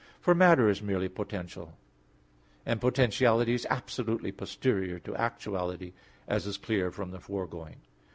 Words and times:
For 0.19 0.33
matter 0.33 0.67
is 0.67 0.81
merely 0.81 1.09
potential; 1.09 1.77
and 2.65 2.81
potentiality 2.81 3.53
is 3.53 3.67
absolutely 3.69 4.31
posterior 4.31 4.97
to 4.97 5.15
actuality, 5.15 5.93
as 6.27 6.47
is 6.47 6.57
clear 6.57 6.89
from 6.89 7.11
the 7.11 7.19
foregoing 7.19 7.73
(Q. 7.73 7.81